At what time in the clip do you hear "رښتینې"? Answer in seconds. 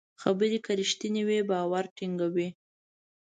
0.79-1.23